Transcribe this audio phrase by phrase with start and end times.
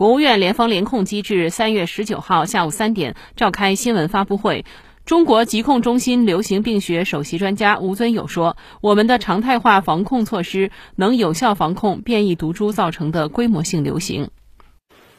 [0.00, 4.64] 国务院联防联控机制三月十九号下午三点召开新闻发布会，
[5.04, 14.30] 中国疾控中心流行病学首席专家吴尊友说：“我们的常态化防控措施能有效防控变异毒株造成的规模性流行。”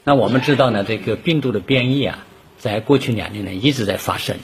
[0.04, 2.26] 那我们知道呢，这个病毒的变异啊，
[2.58, 4.38] 在过去两年呢一直在发生，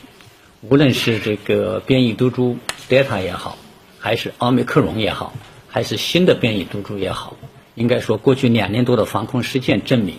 [0.61, 2.59] 无论是这个变异毒株
[2.89, 3.57] 德尔塔也好，
[3.97, 5.33] 还是奥密克戎也好，
[5.67, 7.35] 还是新的变异毒株也好。
[7.77, 10.15] 应该说，过去两年多的防控实践证明，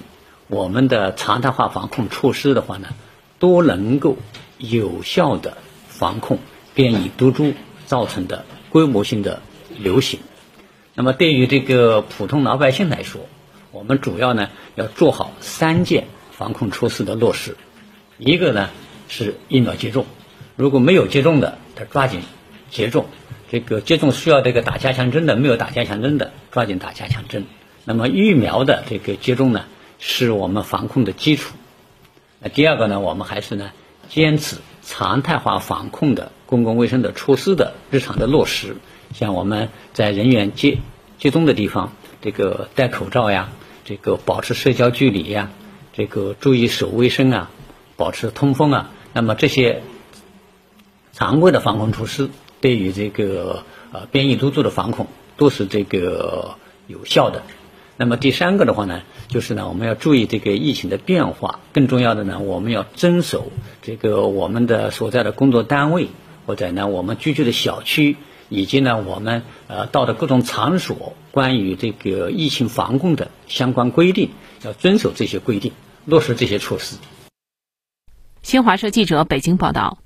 [0.46, 2.90] 我们的常态化防控措施的话呢，
[3.40, 4.16] 都能够
[4.58, 5.58] 有效的
[5.88, 6.38] 防控
[6.72, 7.54] 变异毒株
[7.84, 9.42] 造成的规模性的
[9.76, 10.20] 流行。
[10.94, 13.22] 那么，对于这个普通老百姓来说，
[13.72, 17.56] 我们主要呢要做好三件防控措施的落实。
[18.18, 18.70] 一个呢
[19.08, 20.06] 是疫苗接种，
[20.54, 22.20] 如果没有接种的，得抓紧
[22.70, 23.06] 接种。
[23.50, 27.46] 这个接种需要这个打加强针的，没有打加强针的，抓紧打加强针。
[27.84, 29.64] 那么疫苗的这个接种呢，
[29.98, 31.54] 是我们防控的基础。
[32.40, 33.70] 那第二个呢，我们还是呢
[34.08, 38.76] 坚持常态化防控的公共卫生的措施的日常的落实。
[39.14, 40.78] 像我们在人员接
[41.18, 43.48] 接种的地方，这个戴口罩呀，
[43.86, 45.50] 这个保持社交距离呀，
[45.94, 47.50] 这个注意手卫生啊，
[47.96, 48.90] 保持通风啊。
[49.14, 49.80] 那么这些
[51.14, 52.28] 常规的防控措施。
[52.60, 55.06] 对于这个呃变异毒株的防控
[55.36, 56.56] 都是这个
[56.86, 57.42] 有效的。
[57.96, 61.58] 那么第三个的话呢，就是呢我们要注意这个疫情的变化。
[61.72, 63.50] 更重要的呢，我们要遵守
[63.82, 66.08] 这个我们的所在的工作单位
[66.46, 68.16] 或者呢我们居住的小区，
[68.48, 74.30] 以及呢我们呃到的各种场所关于这个疫情防控的相关规定，
[74.62, 75.72] 要遵守这些规定，
[76.04, 76.96] 落实这些措施。
[78.42, 79.98] 新华社记者北京报道。